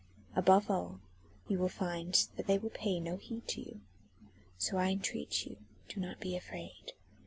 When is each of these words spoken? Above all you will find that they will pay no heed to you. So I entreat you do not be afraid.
Above 0.35 0.67
all 0.67 0.99
you 1.47 1.59
will 1.59 1.69
find 1.69 2.27
that 2.35 2.47
they 2.47 2.57
will 2.57 2.71
pay 2.71 2.99
no 2.99 3.17
heed 3.17 3.47
to 3.47 3.61
you. 3.61 3.81
So 4.57 4.77
I 4.77 4.89
entreat 4.89 5.45
you 5.45 5.57
do 5.89 5.99
not 5.99 6.19
be 6.19 6.35
afraid. 6.35 6.93